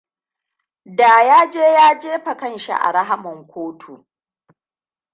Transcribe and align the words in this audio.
Da 0.85 1.21
ya 1.23 1.49
je 1.51 1.59
ya 1.73 1.99
jefa 2.01 2.37
kanshi 2.37 2.71
a 2.73 2.91
rahaman 2.91 3.47
kotu. 3.47 4.05